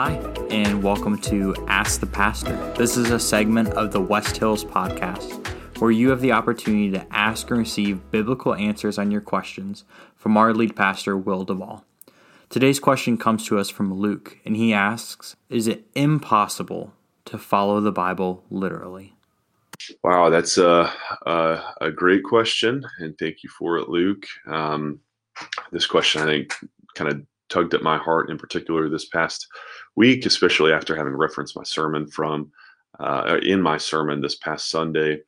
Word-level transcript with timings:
Hi, 0.00 0.12
and 0.48 0.80
welcome 0.80 1.18
to 1.22 1.56
Ask 1.66 1.98
the 1.98 2.06
Pastor. 2.06 2.54
This 2.74 2.96
is 2.96 3.10
a 3.10 3.18
segment 3.18 3.70
of 3.70 3.90
the 3.90 4.00
West 4.00 4.36
Hills 4.36 4.64
podcast 4.64 5.44
where 5.80 5.90
you 5.90 6.10
have 6.10 6.20
the 6.20 6.30
opportunity 6.30 6.92
to 6.92 7.04
ask 7.12 7.50
and 7.50 7.58
receive 7.58 8.08
biblical 8.12 8.54
answers 8.54 8.96
on 8.96 9.10
your 9.10 9.20
questions 9.20 9.82
from 10.14 10.36
our 10.36 10.54
lead 10.54 10.76
pastor, 10.76 11.16
Will 11.16 11.42
Duvall. 11.42 11.84
Today's 12.48 12.78
question 12.78 13.18
comes 13.18 13.44
to 13.46 13.58
us 13.58 13.70
from 13.70 13.92
Luke, 13.92 14.38
and 14.44 14.54
he 14.54 14.72
asks 14.72 15.34
Is 15.50 15.66
it 15.66 15.84
impossible 15.96 16.92
to 17.24 17.36
follow 17.36 17.80
the 17.80 17.90
Bible 17.90 18.44
literally? 18.50 19.16
Wow, 20.04 20.30
that's 20.30 20.58
a, 20.58 20.92
a, 21.26 21.60
a 21.80 21.90
great 21.90 22.22
question, 22.22 22.86
and 23.00 23.18
thank 23.18 23.42
you 23.42 23.50
for 23.50 23.78
it, 23.78 23.88
Luke. 23.88 24.26
Um, 24.46 25.00
this 25.72 25.86
question, 25.86 26.22
I 26.22 26.26
think, 26.26 26.54
kind 26.94 27.10
of 27.10 27.26
tugged 27.48 27.74
at 27.74 27.82
my 27.82 27.98
heart 27.98 28.30
in 28.30 28.38
particular 28.38 28.88
this 28.88 29.08
past 29.08 29.46
week, 29.96 30.26
especially 30.26 30.72
after 30.72 30.96
having 30.96 31.14
referenced 31.14 31.56
my 31.56 31.64
sermon 31.64 32.06
from 32.06 32.50
uh, 33.00 33.38
in 33.42 33.60
my 33.62 33.76
sermon 33.76 34.20
this 34.20 34.36
past 34.36 34.70
Sunday, 34.70 35.20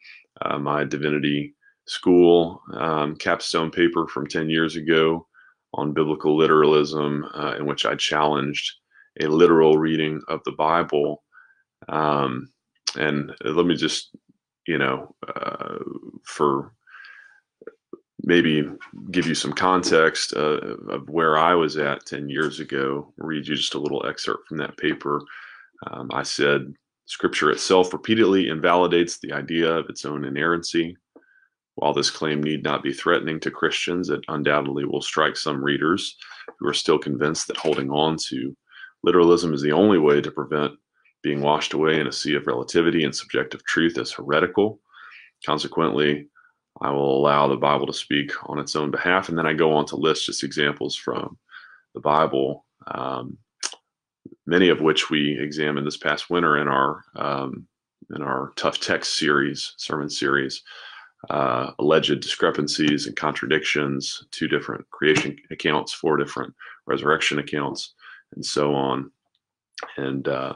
uh, 0.42 0.58
my 0.58 0.84
divinity 0.84 1.54
school 1.86 2.62
um, 2.74 3.16
capstone 3.16 3.70
paper 3.70 4.06
from 4.06 4.26
10 4.26 4.48
years 4.48 4.76
ago 4.76 5.26
on 5.74 5.92
biblical 5.92 6.36
literalism, 6.36 7.26
uh, 7.34 7.54
in 7.58 7.66
which 7.66 7.84
I 7.84 7.94
challenged 7.94 8.72
a 9.20 9.26
literal 9.26 9.78
reading 9.78 10.20
of 10.28 10.40
the 10.44 10.52
Bible. 10.52 11.22
Um, 11.88 12.50
and 12.96 13.32
let 13.44 13.66
me 13.66 13.76
just, 13.76 14.14
you 14.66 14.78
know, 14.78 15.14
uh, 15.36 15.78
for 16.24 16.72
maybe 18.22 18.68
give 19.10 19.26
you 19.26 19.34
some 19.34 19.52
context 19.52 20.34
uh, 20.34 20.60
of 20.88 21.08
where 21.08 21.38
I 21.38 21.54
was 21.54 21.76
at 21.76 22.06
10 22.06 22.28
years 22.28 22.60
ago, 22.60 23.12
read 23.16 23.46
you 23.46 23.56
just 23.56 23.74
a 23.74 23.78
little 23.78 24.06
excerpt 24.06 24.48
from 24.48 24.58
that 24.58 24.76
paper. 24.76 25.22
Um, 25.90 26.10
I 26.12 26.22
said, 26.22 26.72
Scripture 27.06 27.50
itself 27.50 27.92
repeatedly 27.92 28.48
invalidates 28.48 29.18
the 29.18 29.32
idea 29.32 29.68
of 29.72 29.88
its 29.88 30.04
own 30.04 30.24
inerrancy. 30.24 30.96
While 31.74 31.92
this 31.92 32.10
claim 32.10 32.42
need 32.42 32.62
not 32.62 32.82
be 32.82 32.92
threatening 32.92 33.40
to 33.40 33.50
Christians, 33.50 34.10
it 34.10 34.20
undoubtedly 34.28 34.84
will 34.84 35.02
strike 35.02 35.36
some 35.36 35.62
readers 35.62 36.16
who 36.58 36.68
are 36.68 36.74
still 36.74 36.98
convinced 36.98 37.48
that 37.48 37.56
holding 37.56 37.90
on 37.90 38.16
to 38.28 38.54
literalism 39.02 39.54
is 39.54 39.62
the 39.62 39.72
only 39.72 39.98
way 39.98 40.20
to 40.20 40.30
prevent 40.30 40.72
being 41.22 41.40
washed 41.40 41.72
away 41.72 42.00
in 42.00 42.06
a 42.06 42.12
sea 42.12 42.34
of 42.34 42.46
relativity 42.46 43.04
and 43.04 43.14
subjective 43.14 43.64
truth 43.64 43.98
as 43.98 44.12
heretical. 44.12 44.80
Consequently, 45.44 46.28
I 46.80 46.90
will 46.90 47.18
allow 47.18 47.48
the 47.48 47.56
Bible 47.56 47.86
to 47.86 47.92
speak 47.92 48.32
on 48.48 48.58
its 48.58 48.76
own 48.76 48.90
behalf. 48.90 49.28
And 49.28 49.36
then 49.36 49.46
I 49.46 49.52
go 49.52 49.72
on 49.72 49.86
to 49.86 49.96
list 49.96 50.26
just 50.26 50.44
examples 50.44 50.96
from 50.96 51.38
the 51.94 52.00
Bible, 52.00 52.64
um, 52.86 53.36
many 54.46 54.68
of 54.68 54.80
which 54.80 55.10
we 55.10 55.38
examined 55.38 55.86
this 55.86 55.96
past 55.96 56.30
winter 56.30 56.58
in 56.58 56.68
our 56.68 57.02
um, 57.16 57.66
in 58.14 58.22
our 58.22 58.52
tough 58.56 58.80
text 58.80 59.16
series, 59.16 59.74
sermon 59.76 60.10
series. 60.10 60.62
Uh, 61.28 61.72
alleged 61.78 62.18
discrepancies 62.20 63.06
and 63.06 63.14
contradictions, 63.14 64.26
two 64.30 64.48
different 64.48 64.88
creation 64.88 65.36
accounts, 65.50 65.92
four 65.92 66.16
different 66.16 66.54
resurrection 66.86 67.38
accounts, 67.38 67.92
and 68.34 68.44
so 68.44 68.74
on. 68.74 69.10
And 69.98 70.26
uh, 70.26 70.54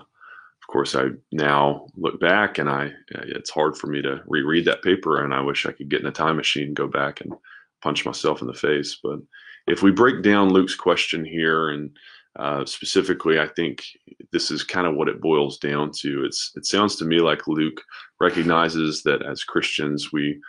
course, 0.74 0.96
I 0.96 1.10
now 1.30 1.86
look 1.96 2.18
back 2.18 2.58
and 2.58 2.68
I 2.68 2.90
it's 3.10 3.50
hard 3.50 3.78
for 3.78 3.86
me 3.86 4.02
to 4.02 4.20
reread 4.26 4.64
that 4.64 4.82
paper, 4.82 5.22
and 5.22 5.32
I 5.32 5.40
wish 5.40 5.66
I 5.66 5.72
could 5.72 5.88
get 5.88 6.00
in 6.00 6.06
a 6.08 6.10
time 6.10 6.36
machine, 6.36 6.74
go 6.74 6.88
back 6.88 7.20
and 7.20 7.32
punch 7.80 8.04
myself 8.04 8.40
in 8.40 8.48
the 8.48 8.54
face. 8.54 8.98
But 9.00 9.20
if 9.68 9.84
we 9.84 9.92
break 9.92 10.24
down 10.24 10.52
Luke's 10.52 10.74
question 10.74 11.24
here, 11.24 11.68
and 11.68 11.96
uh, 12.34 12.66
specifically, 12.66 13.38
I 13.38 13.46
think 13.46 13.84
this 14.32 14.50
is 14.50 14.64
kind 14.64 14.88
of 14.88 14.96
what 14.96 15.08
it 15.08 15.20
boils 15.20 15.58
down 15.58 15.92
to. 16.00 16.24
It's 16.24 16.50
it 16.56 16.66
sounds 16.66 16.96
to 16.96 17.04
me 17.04 17.20
like 17.20 17.46
Luke 17.46 17.80
recognizes 18.20 19.04
that 19.04 19.22
as 19.24 19.44
Christians, 19.44 20.12
we 20.12 20.40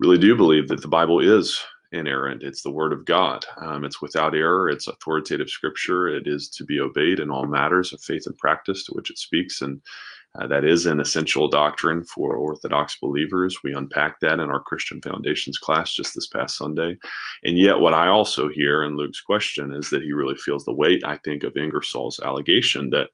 really 0.00 0.18
do 0.18 0.34
believe 0.34 0.68
that 0.68 0.80
the 0.80 0.88
Bible 0.88 1.20
is 1.20 1.60
inerrant. 1.92 2.42
It's 2.42 2.62
the 2.62 2.70
word 2.70 2.92
of 2.92 3.04
God. 3.04 3.44
Um, 3.60 3.84
it's 3.84 4.02
without 4.02 4.34
error. 4.34 4.68
It's 4.68 4.88
authoritative 4.88 5.48
scripture. 5.48 6.08
It 6.08 6.26
is 6.26 6.48
to 6.50 6.64
be 6.64 6.80
obeyed 6.80 7.20
in 7.20 7.30
all 7.30 7.46
matters 7.46 7.92
of 7.92 8.00
faith 8.00 8.24
and 8.26 8.36
practice 8.38 8.84
to 8.84 8.92
which 8.92 9.10
it 9.10 9.18
speaks. 9.18 9.62
And 9.62 9.80
uh, 10.38 10.46
that 10.46 10.64
is 10.64 10.86
an 10.86 11.00
essential 11.00 11.48
doctrine 11.48 12.04
for 12.04 12.36
Orthodox 12.36 12.98
believers. 13.00 13.62
We 13.62 13.72
unpacked 13.72 14.20
that 14.20 14.38
in 14.40 14.50
our 14.50 14.60
Christian 14.60 15.00
Foundations 15.00 15.58
class 15.58 15.92
just 15.92 16.14
this 16.14 16.26
past 16.26 16.58
Sunday. 16.58 16.96
And 17.44 17.56
yet, 17.58 17.80
what 17.80 17.94
I 17.94 18.08
also 18.08 18.48
hear 18.48 18.84
in 18.84 18.96
Luke's 18.96 19.20
question 19.20 19.72
is 19.72 19.88
that 19.90 20.02
he 20.02 20.12
really 20.12 20.36
feels 20.36 20.64
the 20.64 20.74
weight, 20.74 21.02
I 21.04 21.16
think, 21.18 21.42
of 21.42 21.56
Ingersoll's 21.56 22.20
allegation 22.20 22.90
that 22.90 23.08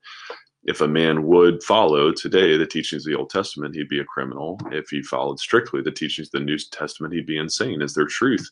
if 0.64 0.80
a 0.80 0.88
man 0.88 1.24
would 1.24 1.62
follow 1.62 2.12
today 2.12 2.56
the 2.56 2.66
teachings 2.66 3.04
of 3.04 3.12
the 3.12 3.18
Old 3.18 3.30
Testament, 3.30 3.74
he'd 3.74 3.88
be 3.88 4.00
a 4.00 4.04
criminal. 4.04 4.60
If 4.70 4.88
he 4.90 5.02
followed 5.02 5.40
strictly 5.40 5.82
the 5.82 5.90
teachings 5.90 6.28
of 6.28 6.32
the 6.32 6.44
New 6.44 6.58
Testament, 6.58 7.14
he'd 7.14 7.26
be 7.26 7.38
insane. 7.38 7.82
Is 7.82 7.94
there 7.94 8.06
truth? 8.06 8.48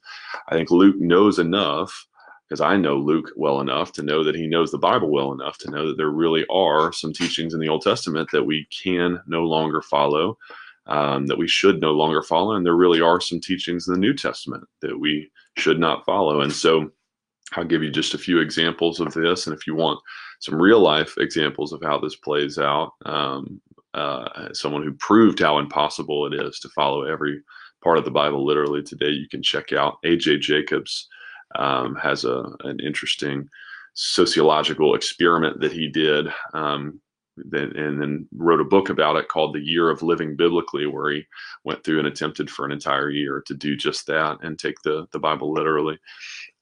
I 0.48 0.54
think 0.54 0.71
Luke 0.71 0.97
knows 0.98 1.38
enough, 1.38 2.06
because 2.48 2.60
I 2.60 2.76
know 2.76 2.97
Luke 2.97 3.31
well 3.37 3.60
enough 3.60 3.93
to 3.93 4.03
know 4.03 4.25
that 4.25 4.34
he 4.34 4.48
knows 4.48 4.72
the 4.72 4.78
Bible 4.78 5.10
well 5.12 5.32
enough 5.32 5.56
to 5.59 5.71
know 5.71 5.87
that 5.87 5.97
there 5.97 6.10
really 6.10 6.44
are 6.50 6.93
some 6.93 7.12
teachings 7.12 7.54
in 7.54 7.60
the 7.60 7.69
Old 7.69 7.82
Testament 7.82 8.28
that 8.32 8.44
we 8.44 8.66
can 8.72 9.21
no 9.28 9.44
longer 9.44 9.81
follow, 9.81 10.37
um, 10.87 11.27
that 11.27 11.38
we 11.38 11.47
should 11.47 11.81
no 11.81 11.92
longer 11.92 12.22
follow. 12.22 12.56
And 12.56 12.66
there 12.66 12.75
really 12.75 13.00
are 13.00 13.21
some 13.21 13.41
teachings 13.41 13.87
in 13.87 13.94
the 13.94 14.00
New 14.00 14.15
Testament 14.15 14.65
that 14.81 14.98
we 14.98 15.31
should 15.59 15.78
not 15.78 16.04
follow. 16.04 16.41
And 16.41 16.53
so 16.53 16.91
I'll 17.56 17.64
give 17.64 17.82
you 17.82 17.90
just 17.90 18.14
a 18.14 18.18
few 18.18 18.40
examples 18.40 19.00
of 19.00 19.12
this. 19.12 19.46
And 19.46 19.56
if 19.56 19.66
you 19.66 19.74
want, 19.74 20.00
some 20.40 20.60
real 20.60 20.80
life 20.80 21.14
examples 21.18 21.72
of 21.72 21.82
how 21.82 21.98
this 21.98 22.16
plays 22.16 22.58
out. 22.58 22.92
Um, 23.04 23.60
uh, 23.92 24.52
someone 24.52 24.82
who 24.82 24.92
proved 24.94 25.40
how 25.40 25.58
impossible 25.58 26.26
it 26.26 26.34
is 26.34 26.60
to 26.60 26.68
follow 26.70 27.02
every 27.02 27.42
part 27.82 27.98
of 27.98 28.04
the 28.04 28.10
Bible 28.10 28.44
literally 28.46 28.82
today, 28.82 29.10
you 29.10 29.28
can 29.28 29.42
check 29.42 29.72
out 29.72 29.98
AJ 30.04 30.40
Jacobs 30.40 31.08
um, 31.56 31.96
has 31.96 32.24
a 32.24 32.44
an 32.60 32.78
interesting 32.80 33.48
sociological 33.94 34.94
experiment 34.94 35.60
that 35.60 35.72
he 35.72 35.88
did. 35.88 36.28
Um, 36.54 37.00
then, 37.48 37.76
and 37.76 38.00
then 38.00 38.28
wrote 38.34 38.60
a 38.60 38.64
book 38.64 38.88
about 38.88 39.16
it 39.16 39.28
called 39.28 39.54
The 39.54 39.60
Year 39.60 39.90
of 39.90 40.02
Living 40.02 40.36
Biblically, 40.36 40.86
where 40.86 41.12
he 41.12 41.26
went 41.64 41.84
through 41.84 41.98
and 41.98 42.08
attempted 42.08 42.50
for 42.50 42.64
an 42.64 42.72
entire 42.72 43.10
year 43.10 43.42
to 43.46 43.54
do 43.54 43.76
just 43.76 44.06
that 44.06 44.38
and 44.42 44.58
take 44.58 44.80
the, 44.82 45.06
the 45.12 45.18
Bible 45.18 45.52
literally. 45.52 45.98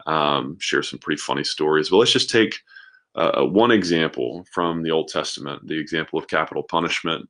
Um, 0.06 0.56
share 0.61 0.83
some 0.83 0.99
pretty 0.99 1.21
funny 1.21 1.44
stories. 1.44 1.91
But 1.91 1.99
let's 1.99 2.12
just 2.12 2.31
take 2.31 2.61
uh, 3.15 3.44
one 3.44 3.71
example 3.71 4.47
from 4.53 4.83
the 4.83 4.91
Old 4.91 5.09
Testament, 5.09 5.67
the 5.67 5.78
example 5.78 6.19
of 6.19 6.28
capital 6.28 6.62
punishment. 6.62 7.28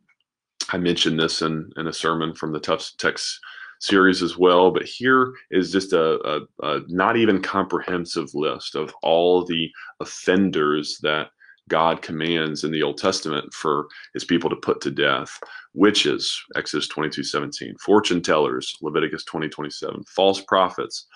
I 0.71 0.77
mentioned 0.77 1.19
this 1.19 1.43
in, 1.43 1.71
in 1.77 1.87
a 1.87 1.93
sermon 1.93 2.35
from 2.35 2.53
the 2.53 2.61
Tough 2.61 2.93
Text 2.99 3.41
series 3.81 4.23
as 4.23 4.37
well, 4.37 4.71
but 4.71 4.83
here 4.83 5.33
is 5.51 5.73
just 5.73 5.93
a, 5.93 6.19
a, 6.29 6.41
a 6.63 6.81
not 6.89 7.17
even 7.17 7.41
comprehensive 7.41 8.35
list 8.35 8.75
of 8.75 8.93
all 9.03 9.45
the 9.45 9.71
offenders 10.01 10.99
that 11.03 11.31
God 11.69 12.03
commands 12.03 12.65
in 12.65 12.73
the 12.73 12.83
Old 12.83 12.99
Testament 12.99 13.53
for 13.53 13.87
his 14.15 14.25
people 14.25 14.51
to 14.51 14.57
put 14.57 14.81
to 14.83 14.91
death 14.91 15.39
witches, 15.75 16.43
Exodus 16.57 16.89
22 16.89 17.23
17, 17.23 17.77
fortune 17.79 18.23
tellers, 18.23 18.77
Leviticus 18.83 19.25
20 19.25 19.49
27, 19.49 20.03
false 20.05 20.41
prophets, 20.41 21.07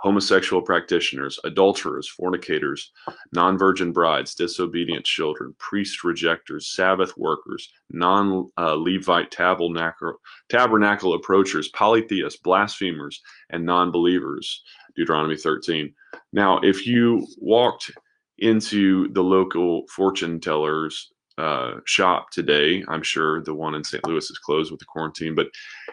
homosexual 0.00 0.62
practitioners, 0.62 1.38
adulterers, 1.44 2.08
fornicators, 2.08 2.90
non 3.32 3.58
virgin 3.58 3.92
brides, 3.92 4.34
disobedient 4.34 5.04
children, 5.04 5.54
priest 5.58 6.02
rejectors, 6.04 6.72
Sabbath 6.72 7.16
workers, 7.16 7.70
non 7.90 8.50
uh, 8.58 8.74
Levite 8.74 9.30
tabernacle, 9.30 10.14
tabernacle 10.48 11.14
approachers, 11.14 11.68
polytheists, 11.68 12.40
blasphemers, 12.40 13.20
and 13.50 13.64
non 13.64 13.90
believers. 13.90 14.62
Deuteronomy 14.96 15.36
13. 15.36 15.94
Now, 16.32 16.58
if 16.62 16.86
you 16.86 17.26
walked 17.38 17.92
into 18.40 19.08
the 19.12 19.22
local 19.22 19.86
fortune 19.88 20.40
tellers 20.40 21.12
uh, 21.40 21.80
shop 21.86 22.30
today. 22.30 22.84
I'm 22.88 23.02
sure 23.02 23.42
the 23.42 23.54
one 23.54 23.74
in 23.74 23.82
St. 23.82 24.06
Louis 24.06 24.30
is 24.30 24.38
closed 24.38 24.70
with 24.70 24.80
the 24.80 24.86
quarantine. 24.86 25.34
But 25.34 25.48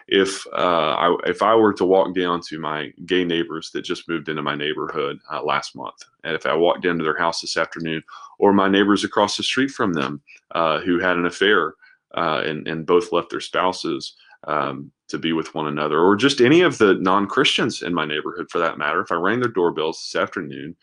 if 0.06 0.46
uh, 0.48 0.94
I 0.98 1.16
if 1.24 1.42
I 1.42 1.54
were 1.54 1.72
to 1.74 1.86
walk 1.86 2.14
down 2.14 2.40
to 2.48 2.58
my 2.58 2.90
gay 3.06 3.24
neighbors 3.24 3.70
that 3.72 3.82
just 3.82 4.08
moved 4.08 4.28
into 4.28 4.42
my 4.42 4.54
neighborhood 4.54 5.18
uh, 5.32 5.42
last 5.42 5.74
month, 5.74 5.96
and 6.24 6.34
if 6.34 6.44
I 6.44 6.54
walked 6.54 6.84
into 6.84 7.04
their 7.04 7.16
house 7.16 7.40
this 7.40 7.56
afternoon, 7.56 8.02
or 8.38 8.52
my 8.52 8.68
neighbors 8.68 9.04
across 9.04 9.36
the 9.36 9.42
street 9.42 9.70
from 9.70 9.94
them 9.94 10.20
uh, 10.54 10.80
who 10.80 10.98
had 10.98 11.16
an 11.16 11.26
affair 11.26 11.74
uh, 12.14 12.42
and 12.44 12.68
and 12.68 12.86
both 12.86 13.12
left 13.12 13.30
their 13.30 13.40
spouses. 13.40 14.16
Um, 14.44 14.92
to 15.08 15.18
be 15.18 15.32
with 15.32 15.54
one 15.54 15.66
another, 15.66 15.98
or 15.98 16.14
just 16.14 16.40
any 16.40 16.60
of 16.60 16.76
the 16.78 16.94
non 17.00 17.26
Christians 17.26 17.82
in 17.82 17.94
my 17.94 18.04
neighborhood 18.04 18.46
for 18.50 18.58
that 18.58 18.76
matter. 18.76 19.00
If 19.00 19.10
I 19.10 19.14
rang 19.14 19.40
their 19.40 19.50
doorbells 19.50 19.98
this 19.98 20.20
afternoon 20.20 20.76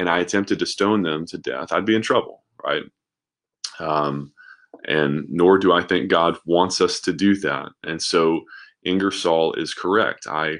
and 0.00 0.08
I 0.08 0.20
attempted 0.20 0.58
to 0.58 0.66
stone 0.66 1.02
them 1.02 1.26
to 1.26 1.36
death, 1.36 1.72
I'd 1.72 1.84
be 1.84 1.94
in 1.94 2.00
trouble, 2.00 2.42
right? 2.64 2.84
Um, 3.78 4.32
and 4.88 5.26
nor 5.28 5.58
do 5.58 5.72
I 5.72 5.82
think 5.82 6.10
God 6.10 6.38
wants 6.46 6.80
us 6.80 7.00
to 7.00 7.12
do 7.12 7.36
that. 7.40 7.68
And 7.84 8.00
so 8.00 8.40
Ingersoll 8.82 9.52
is 9.54 9.74
correct. 9.74 10.26
I 10.26 10.56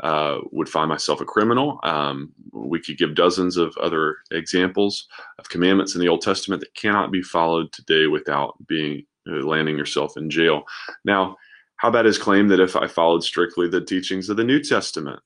uh, 0.00 0.38
would 0.52 0.70
find 0.70 0.88
myself 0.88 1.20
a 1.20 1.26
criminal. 1.26 1.80
Um, 1.82 2.32
we 2.50 2.80
could 2.80 2.96
give 2.96 3.14
dozens 3.14 3.58
of 3.58 3.76
other 3.76 4.16
examples 4.30 5.06
of 5.38 5.50
commandments 5.50 5.94
in 5.94 6.00
the 6.00 6.08
Old 6.08 6.22
Testament 6.22 6.60
that 6.60 6.74
cannot 6.74 7.12
be 7.12 7.20
followed 7.20 7.70
today 7.72 8.06
without 8.06 8.54
being 8.66 9.04
uh, 9.28 9.44
landing 9.44 9.76
yourself 9.76 10.16
in 10.16 10.30
jail. 10.30 10.62
Now, 11.04 11.36
how 11.76 11.88
about 11.88 12.06
his 12.06 12.16
claim 12.16 12.48
that 12.48 12.60
if 12.60 12.74
I 12.74 12.86
followed 12.86 13.22
strictly 13.22 13.68
the 13.68 13.84
teachings 13.84 14.30
of 14.30 14.38
the 14.38 14.44
New 14.44 14.62
Testament, 14.62 15.20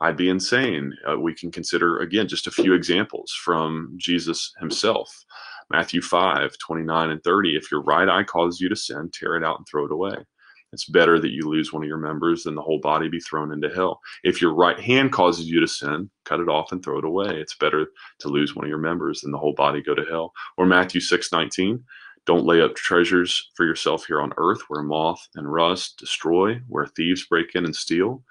I'd 0.00 0.16
be 0.16 0.28
insane? 0.28 0.92
Uh, 1.08 1.18
we 1.18 1.34
can 1.34 1.50
consider, 1.50 1.98
again, 1.98 2.28
just 2.28 2.46
a 2.46 2.52
few 2.52 2.74
examples 2.74 3.32
from 3.32 3.94
Jesus 3.96 4.52
himself. 4.58 5.24
Matthew 5.70 6.02
5, 6.02 6.58
29 6.58 7.10
and 7.10 7.22
30. 7.22 7.56
If 7.56 7.70
your 7.70 7.82
right 7.82 8.08
eye 8.08 8.24
causes 8.24 8.60
you 8.60 8.68
to 8.68 8.76
sin, 8.76 9.10
tear 9.12 9.36
it 9.36 9.44
out 9.44 9.58
and 9.58 9.66
throw 9.66 9.86
it 9.86 9.92
away. 9.92 10.16
It's 10.72 10.86
better 10.86 11.20
that 11.20 11.30
you 11.30 11.48
lose 11.48 11.72
one 11.72 11.84
of 11.84 11.88
your 11.88 11.98
members 11.98 12.42
than 12.42 12.56
the 12.56 12.62
whole 12.62 12.80
body 12.80 13.08
be 13.08 13.20
thrown 13.20 13.52
into 13.52 13.68
hell. 13.68 14.00
If 14.24 14.42
your 14.42 14.52
right 14.52 14.78
hand 14.78 15.12
causes 15.12 15.48
you 15.48 15.60
to 15.60 15.68
sin, 15.68 16.10
cut 16.24 16.40
it 16.40 16.48
off 16.48 16.72
and 16.72 16.84
throw 16.84 16.98
it 16.98 17.04
away. 17.04 17.28
It's 17.28 17.54
better 17.54 17.86
to 18.18 18.28
lose 18.28 18.56
one 18.56 18.64
of 18.64 18.68
your 18.68 18.78
members 18.78 19.20
than 19.20 19.30
the 19.30 19.38
whole 19.38 19.54
body 19.54 19.80
go 19.80 19.94
to 19.94 20.04
hell. 20.04 20.32
Or 20.56 20.66
Matthew 20.66 21.00
6, 21.00 21.30
19. 21.30 21.84
Don't 22.26 22.46
lay 22.46 22.60
up 22.60 22.74
treasures 22.74 23.50
for 23.54 23.64
yourself 23.66 24.06
here 24.06 24.20
on 24.20 24.32
earth 24.38 24.62
where 24.68 24.82
moth 24.82 25.28
and 25.36 25.52
rust 25.52 25.98
destroy, 25.98 26.60
where 26.68 26.86
thieves 26.86 27.26
break 27.26 27.54
in 27.54 27.64
and 27.64 27.76
steal. 27.76 28.24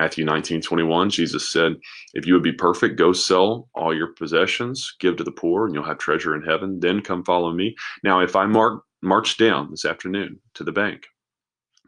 Matthew 0.00 0.24
19, 0.24 0.62
21, 0.62 1.10
Jesus 1.10 1.46
said, 1.52 1.76
If 2.14 2.26
you 2.26 2.32
would 2.32 2.42
be 2.42 2.52
perfect, 2.52 2.96
go 2.96 3.12
sell 3.12 3.68
all 3.74 3.94
your 3.94 4.14
possessions, 4.14 4.96
give 4.98 5.16
to 5.16 5.24
the 5.24 5.30
poor, 5.30 5.66
and 5.66 5.74
you'll 5.74 5.84
have 5.84 5.98
treasure 5.98 6.34
in 6.34 6.40
heaven. 6.40 6.80
Then 6.80 7.02
come 7.02 7.22
follow 7.22 7.52
me. 7.52 7.76
Now, 8.02 8.20
if 8.20 8.34
I 8.34 8.46
mark, 8.46 8.82
march 9.02 9.36
down 9.36 9.70
this 9.70 9.84
afternoon 9.84 10.40
to 10.54 10.64
the 10.64 10.72
bank, 10.72 11.06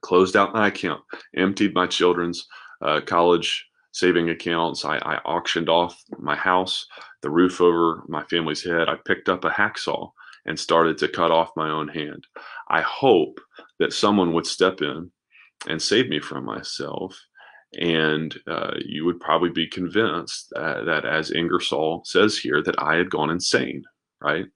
closed 0.03 0.37
out 0.37 0.53
my 0.53 0.69
account, 0.69 1.01
emptied 1.35 1.75
my 1.75 1.87
children's 1.87 2.47
uh, 2.83 3.01
college 3.01 3.67
saving 3.93 4.29
accounts, 4.29 4.85
I, 4.85 4.99
I 4.99 5.17
auctioned 5.25 5.71
off 5.71 5.99
my 6.19 6.37
house, 6.37 6.87
the 7.23 7.31
roof 7.31 7.63
over 7.63 8.05
my 8.09 8.25
family's 8.25 8.63
head, 8.63 8.91
I 8.91 8.97
picked 9.07 9.31
up 9.31 9.47
a 9.47 9.51
hacksaw 9.51 10.11
and 10.45 10.61
started 10.61 10.99
to 10.99 11.09
cut 11.09 11.31
off 11.31 11.57
my 11.57 11.71
own 11.71 11.89
hand. 11.89 12.27
I 12.69 12.83
hope 12.83 13.41
that 13.79 13.95
someone 13.95 14.35
would 14.35 14.47
step 14.47 14.83
in 14.83 15.11
and 15.67 15.81
save 15.81 16.11
me 16.11 16.21
from 16.21 16.45
myself. 16.45 17.19
And 17.81 18.35
uh, 18.47 18.75
you 18.85 19.05
would 19.05 19.21
probably 19.21 19.51
be 19.51 19.67
convinced 19.67 20.51
that, 20.51 20.85
that, 20.85 21.05
as 21.05 21.31
Ingersoll 21.31 22.03
says 22.05 22.37
here, 22.37 22.63
that 22.63 22.79
I 22.79 22.97
had 22.97 23.11
gone 23.11 23.31
insane, 23.31 23.83
right? 24.21 24.47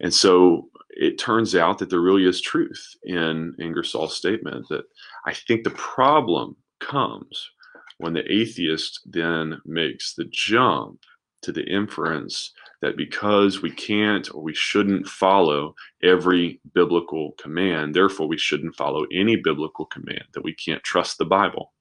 And 0.00 0.12
so 0.12 0.68
it 0.90 1.18
turns 1.18 1.54
out 1.54 1.78
that 1.78 1.90
there 1.90 2.00
really 2.00 2.26
is 2.26 2.40
truth 2.40 2.94
in 3.04 3.54
Ingersoll's 3.60 4.16
statement 4.16 4.68
that 4.68 4.84
I 5.26 5.34
think 5.34 5.64
the 5.64 5.70
problem 5.70 6.56
comes 6.80 7.50
when 7.98 8.12
the 8.12 8.30
atheist 8.30 9.00
then 9.06 9.60
makes 9.64 10.14
the 10.14 10.24
jump 10.30 11.00
to 11.42 11.52
the 11.52 11.64
inference 11.64 12.52
that 12.80 12.96
because 12.96 13.62
we 13.62 13.70
can't 13.70 14.32
or 14.34 14.42
we 14.42 14.54
shouldn't 14.54 15.06
follow 15.06 15.74
every 16.02 16.60
biblical 16.74 17.32
command, 17.40 17.94
therefore 17.94 18.26
we 18.26 18.38
shouldn't 18.38 18.74
follow 18.74 19.04
any 19.12 19.36
biblical 19.36 19.86
command, 19.86 20.24
that 20.34 20.44
we 20.44 20.54
can't 20.54 20.82
trust 20.82 21.18
the 21.18 21.24
Bible, 21.24 21.71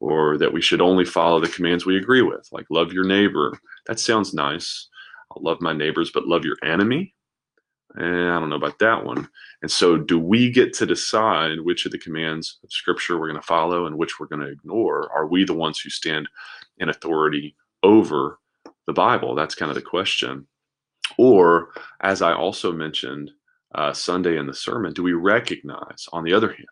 or 0.00 0.38
that 0.38 0.52
we 0.52 0.62
should 0.62 0.80
only 0.80 1.04
follow 1.04 1.40
the 1.40 1.48
commands 1.48 1.86
we 1.86 1.96
agree 1.96 2.22
with, 2.22 2.48
like 2.52 2.66
love 2.70 2.92
your 2.92 3.04
neighbor. 3.04 3.58
That 3.86 4.00
sounds 4.00 4.34
nice. 4.34 4.88
I'll 5.30 5.42
love 5.42 5.60
my 5.60 5.72
neighbors, 5.72 6.10
but 6.12 6.26
love 6.26 6.44
your 6.44 6.56
enemy? 6.64 7.14
Eh, 7.98 8.02
I 8.02 8.38
don't 8.38 8.48
know 8.48 8.56
about 8.56 8.78
that 8.78 9.04
one. 9.04 9.28
And 9.62 9.70
so, 9.70 9.96
do 9.96 10.18
we 10.18 10.50
get 10.50 10.72
to 10.74 10.86
decide 10.86 11.60
which 11.60 11.86
of 11.86 11.92
the 11.92 11.98
commands 11.98 12.58
of 12.64 12.72
Scripture 12.72 13.18
we're 13.18 13.28
going 13.28 13.40
to 13.40 13.46
follow 13.46 13.86
and 13.86 13.96
which 13.96 14.18
we're 14.18 14.26
going 14.26 14.42
to 14.42 14.52
ignore? 14.52 15.10
Are 15.12 15.26
we 15.26 15.44
the 15.44 15.54
ones 15.54 15.80
who 15.80 15.90
stand 15.90 16.28
in 16.78 16.88
authority 16.88 17.56
over 17.82 18.38
the 18.86 18.92
Bible? 18.92 19.34
That's 19.34 19.54
kind 19.54 19.70
of 19.70 19.74
the 19.74 19.82
question. 19.82 20.46
Or, 21.18 21.70
as 22.00 22.22
I 22.22 22.32
also 22.32 22.72
mentioned 22.72 23.32
uh, 23.74 23.92
Sunday 23.92 24.38
in 24.38 24.46
the 24.46 24.54
sermon, 24.54 24.92
do 24.92 25.02
we 25.02 25.12
recognize, 25.12 26.08
on 26.12 26.22
the 26.22 26.32
other 26.32 26.52
hand, 26.52 26.66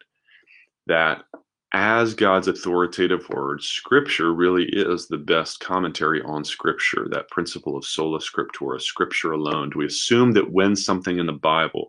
that 0.86 1.24
as 1.72 2.14
God's 2.14 2.48
authoritative 2.48 3.28
word, 3.28 3.62
Scripture 3.62 4.32
really 4.32 4.64
is 4.64 5.06
the 5.06 5.18
best 5.18 5.60
commentary 5.60 6.22
on 6.22 6.44
Scripture, 6.44 7.06
that 7.10 7.28
principle 7.30 7.76
of 7.76 7.84
sola 7.84 8.20
scriptura, 8.20 8.80
Scripture 8.80 9.32
alone. 9.32 9.70
Do 9.70 9.80
we 9.80 9.86
assume 9.86 10.32
that 10.32 10.50
when 10.50 10.74
something 10.74 11.18
in 11.18 11.26
the 11.26 11.32
Bible 11.32 11.88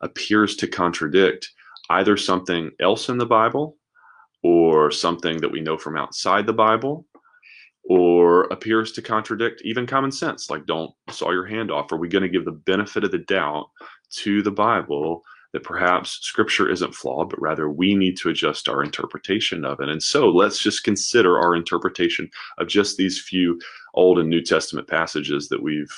appears 0.00 0.56
to 0.56 0.66
contradict 0.66 1.50
either 1.90 2.16
something 2.16 2.70
else 2.80 3.08
in 3.10 3.18
the 3.18 3.26
Bible 3.26 3.76
or 4.42 4.90
something 4.90 5.38
that 5.38 5.52
we 5.52 5.60
know 5.60 5.76
from 5.76 5.96
outside 5.96 6.46
the 6.46 6.52
Bible, 6.52 7.06
or 7.84 8.44
appears 8.44 8.92
to 8.92 9.02
contradict 9.02 9.60
even 9.64 9.86
common 9.86 10.10
sense, 10.10 10.48
like 10.48 10.64
don't 10.66 10.92
saw 11.10 11.30
your 11.30 11.46
hand 11.46 11.70
off, 11.70 11.92
are 11.92 11.98
we 11.98 12.08
going 12.08 12.22
to 12.22 12.28
give 12.28 12.44
the 12.44 12.52
benefit 12.52 13.04
of 13.04 13.10
the 13.10 13.18
doubt 13.18 13.68
to 14.10 14.42
the 14.42 14.50
Bible 14.50 15.22
that 15.52 15.62
perhaps 15.62 16.18
scripture 16.22 16.70
isn't 16.70 16.94
flawed, 16.94 17.28
but 17.28 17.40
rather 17.40 17.68
we 17.68 17.94
need 17.94 18.16
to 18.18 18.30
adjust 18.30 18.68
our 18.68 18.82
interpretation 18.82 19.64
of 19.64 19.80
it. 19.80 19.88
And 19.88 20.02
so 20.02 20.28
let's 20.28 20.58
just 20.58 20.84
consider 20.84 21.38
our 21.38 21.54
interpretation 21.54 22.30
of 22.58 22.68
just 22.68 22.96
these 22.96 23.20
few 23.20 23.60
Old 23.94 24.18
and 24.18 24.30
New 24.30 24.42
Testament 24.42 24.88
passages 24.88 25.48
that 25.48 25.62
we've 25.62 25.92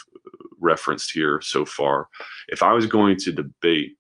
referenced 0.61 1.13
here 1.13 1.41
so 1.41 1.65
far. 1.65 2.09
If 2.49 2.63
I 2.63 2.73
was 2.73 2.87
going 2.87 3.17
to 3.19 3.33
debate 3.33 3.97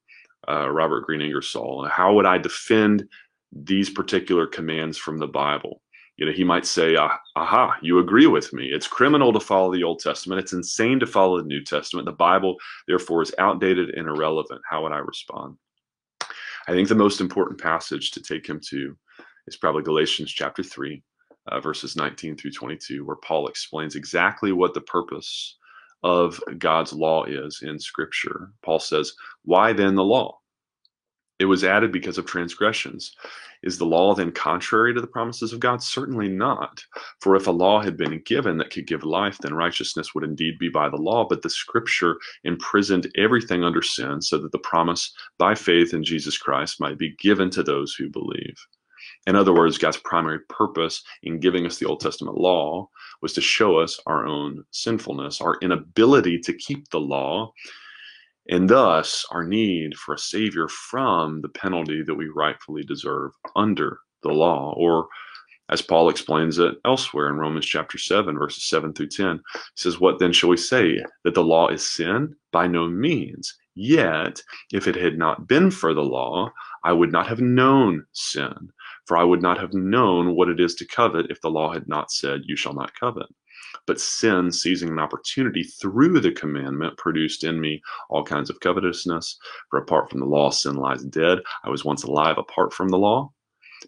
uh, 0.48 0.68
Robert 0.70 1.06
Green 1.06 1.20
Ingersoll, 1.20 1.86
how 1.86 2.14
would 2.14 2.26
I 2.26 2.38
defend 2.38 3.08
these 3.52 3.88
particular 3.88 4.46
commands 4.46 4.98
from 4.98 5.18
the 5.18 5.28
Bible? 5.28 5.80
You 6.16 6.26
know, 6.26 6.32
he 6.32 6.44
might 6.44 6.66
say, 6.66 6.94
ah, 6.96 7.18
aha, 7.34 7.76
you 7.82 7.98
agree 7.98 8.26
with 8.26 8.52
me. 8.52 8.66
It's 8.66 8.86
criminal 8.86 9.32
to 9.32 9.40
follow 9.40 9.72
the 9.72 9.82
Old 9.82 9.98
Testament. 9.98 10.40
It's 10.40 10.52
insane 10.52 11.00
to 11.00 11.06
follow 11.06 11.38
the 11.38 11.46
New 11.46 11.64
Testament. 11.64 12.06
The 12.06 12.12
Bible, 12.12 12.56
therefore, 12.86 13.22
is 13.22 13.34
outdated 13.38 13.90
and 13.90 14.08
irrelevant. 14.08 14.60
How 14.68 14.82
would 14.82 14.92
I 14.92 14.98
respond? 14.98 15.56
I 16.66 16.72
think 16.72 16.88
the 16.88 16.94
most 16.94 17.20
important 17.20 17.60
passage 17.60 18.12
to 18.12 18.22
take 18.22 18.46
him 18.46 18.60
to 18.68 18.96
is 19.48 19.56
probably 19.56 19.82
Galatians 19.82 20.30
chapter 20.30 20.62
3, 20.62 21.02
uh, 21.48 21.60
verses 21.60 21.96
19 21.96 22.36
through 22.36 22.52
22, 22.52 23.04
where 23.04 23.16
Paul 23.16 23.48
explains 23.48 23.96
exactly 23.96 24.52
what 24.52 24.72
the 24.72 24.80
purpose 24.82 25.58
of 26.04 26.40
God's 26.58 26.92
law 26.92 27.24
is 27.24 27.60
in 27.62 27.78
Scripture. 27.78 28.52
Paul 28.62 28.78
says, 28.78 29.14
Why 29.42 29.72
then 29.72 29.94
the 29.94 30.04
law? 30.04 30.38
It 31.40 31.46
was 31.46 31.64
added 31.64 31.90
because 31.90 32.16
of 32.16 32.26
transgressions. 32.26 33.12
Is 33.64 33.78
the 33.78 33.86
law 33.86 34.14
then 34.14 34.30
contrary 34.30 34.94
to 34.94 35.00
the 35.00 35.06
promises 35.06 35.52
of 35.52 35.58
God? 35.58 35.82
Certainly 35.82 36.28
not. 36.28 36.84
For 37.20 37.34
if 37.34 37.48
a 37.48 37.50
law 37.50 37.80
had 37.80 37.96
been 37.96 38.22
given 38.24 38.58
that 38.58 38.70
could 38.70 38.86
give 38.86 39.04
life, 39.04 39.38
then 39.38 39.54
righteousness 39.54 40.14
would 40.14 40.22
indeed 40.22 40.58
be 40.58 40.68
by 40.68 40.88
the 40.88 40.96
law. 40.96 41.26
But 41.26 41.42
the 41.42 41.50
scripture 41.50 42.18
imprisoned 42.44 43.10
everything 43.16 43.64
under 43.64 43.82
sin 43.82 44.22
so 44.22 44.38
that 44.38 44.52
the 44.52 44.58
promise 44.58 45.12
by 45.38 45.54
faith 45.54 45.92
in 45.92 46.04
Jesus 46.04 46.38
Christ 46.38 46.80
might 46.80 46.98
be 46.98 47.16
given 47.18 47.50
to 47.50 47.62
those 47.62 47.94
who 47.94 48.08
believe. 48.10 48.56
In 49.26 49.34
other 49.34 49.54
words, 49.54 49.78
God's 49.78 49.96
primary 49.96 50.40
purpose 50.48 51.02
in 51.22 51.40
giving 51.40 51.66
us 51.66 51.78
the 51.78 51.86
Old 51.86 52.00
Testament 52.00 52.36
law 52.36 52.88
was 53.22 53.32
to 53.32 53.40
show 53.40 53.78
us 53.78 53.98
our 54.06 54.26
own 54.26 54.64
sinfulness, 54.70 55.40
our 55.40 55.58
inability 55.62 56.38
to 56.40 56.52
keep 56.52 56.88
the 56.90 57.00
law, 57.00 57.52
and 58.48 58.68
thus 58.68 59.24
our 59.30 59.44
need 59.44 59.96
for 59.96 60.14
a 60.14 60.18
savior 60.18 60.68
from 60.68 61.40
the 61.40 61.48
penalty 61.48 62.02
that 62.02 62.14
we 62.14 62.28
rightfully 62.28 62.82
deserve 62.84 63.32
under 63.56 63.98
the 64.22 64.28
law 64.28 64.74
or 64.76 65.08
as 65.70 65.80
paul 65.80 66.08
explains 66.08 66.58
it 66.58 66.74
elsewhere 66.84 67.28
in 67.28 67.36
romans 67.36 67.66
chapter 67.66 67.98
7 67.98 68.38
verses 68.38 68.68
7 68.68 68.92
through 68.92 69.08
10 69.08 69.36
he 69.36 69.60
says 69.74 70.00
what 70.00 70.18
then 70.18 70.32
shall 70.32 70.50
we 70.50 70.56
say? 70.56 71.02
That 71.24 71.34
the 71.34 71.44
law 71.44 71.68
is 71.68 71.88
sin? 71.88 72.34
By 72.52 72.66
no 72.66 72.88
means. 72.88 73.54
Yet 73.74 74.42
if 74.72 74.86
it 74.86 74.94
had 74.94 75.18
not 75.18 75.48
been 75.48 75.70
for 75.70 75.94
the 75.94 76.02
law 76.02 76.52
i 76.84 76.92
would 76.92 77.10
not 77.10 77.26
have 77.26 77.40
known 77.40 78.04
sin 78.12 78.70
for 79.06 79.16
i 79.16 79.24
would 79.24 79.42
not 79.42 79.58
have 79.58 79.74
known 79.74 80.36
what 80.36 80.48
it 80.48 80.60
is 80.60 80.74
to 80.76 80.86
covet 80.86 81.26
if 81.30 81.40
the 81.40 81.50
law 81.50 81.72
had 81.72 81.88
not 81.88 82.12
said 82.12 82.42
you 82.44 82.56
shall 82.56 82.74
not 82.74 82.94
covet 82.98 83.26
but 83.86 84.00
sin, 84.00 84.52
seizing 84.52 84.88
an 84.90 84.98
opportunity 84.98 85.62
through 85.62 86.20
the 86.20 86.32
commandment, 86.32 86.96
produced 86.98 87.44
in 87.44 87.60
me 87.60 87.82
all 88.10 88.24
kinds 88.24 88.50
of 88.50 88.60
covetousness. 88.60 89.38
For 89.70 89.78
apart 89.78 90.10
from 90.10 90.20
the 90.20 90.26
law, 90.26 90.50
sin 90.50 90.76
lies 90.76 91.04
dead. 91.04 91.38
I 91.64 91.70
was 91.70 91.84
once 91.84 92.02
alive 92.04 92.38
apart 92.38 92.72
from 92.72 92.88
the 92.88 92.98
law. 92.98 93.32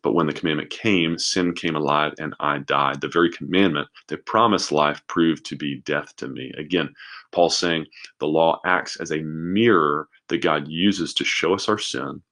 But 0.03 0.13
when 0.13 0.27
the 0.27 0.33
commandment 0.33 0.71
came, 0.71 1.19
sin 1.19 1.55
came 1.55 1.75
alive 1.75 2.13
and 2.19 2.35
I 2.41 2.59
died. 2.59 3.01
The 3.01 3.09
very 3.09 3.31
commandment 3.31 3.89
that 4.09 4.27
promised 4.27 4.73
life 4.73 5.03
proved 5.07 5.45
to 5.47 5.57
be 5.57 5.81
death 5.85 6.15
to 6.17 6.29
me. 6.29 6.53
Again, 6.59 6.95
Paul 7.33 7.51
saying 7.51 7.87
the 8.21 8.27
law 8.27 8.61
acts 8.67 8.97
as 9.01 9.11
a 9.11 9.23
mirror 9.23 10.09
that 10.29 10.43
God 10.43 10.69
uses 10.69 11.15
to 11.15 11.25
show 11.25 11.55
us 11.55 11.69
our 11.69 11.79
sin. 11.79 12.23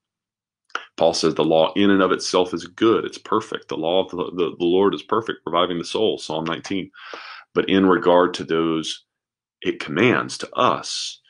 Paul 0.96 1.14
says 1.14 1.34
the 1.34 1.44
law 1.44 1.73
in 1.75 1.90
and 1.90 2.02
of 2.02 2.12
itself 2.12 2.54
is 2.54 2.66
good. 2.66 3.04
It's 3.04 3.18
perfect. 3.18 3.68
The 3.68 3.76
law 3.76 4.04
of 4.04 4.11
the, 4.11 4.30
the, 4.37 4.56
the 4.58 4.64
Lord 4.64 4.94
is 4.94 5.02
perfect, 5.02 5.40
reviving 5.44 5.78
the 5.78 5.84
soul. 5.84 6.18
Psalm 6.18 6.44
19. 6.44 6.90
But 7.54 7.68
in 7.68 7.87
regard 7.87 8.34
to 8.34 8.44
those 8.44 9.04
it 9.62 9.80
commands 9.80 10.38
to 10.38 10.54
us, 10.54 11.20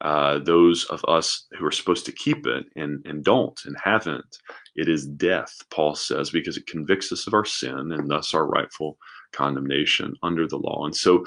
uh, 0.00 0.38
those 0.38 0.84
of 0.86 1.04
us 1.06 1.46
who 1.58 1.64
are 1.64 1.70
supposed 1.70 2.06
to 2.06 2.12
keep 2.12 2.46
it 2.46 2.64
and, 2.74 3.04
and 3.04 3.22
don't 3.22 3.60
and 3.66 3.76
haven't. 3.82 4.38
It 4.74 4.88
is 4.88 5.06
death, 5.06 5.54
Paul 5.70 5.94
says, 5.94 6.30
because 6.30 6.56
it 6.56 6.66
convicts 6.66 7.12
us 7.12 7.26
of 7.26 7.34
our 7.34 7.44
sin 7.44 7.92
and 7.92 8.10
thus 8.10 8.32
our 8.32 8.46
rightful 8.46 8.96
condemnation 9.32 10.14
under 10.22 10.48
the 10.48 10.56
law. 10.56 10.86
And 10.86 10.96
so, 10.96 11.24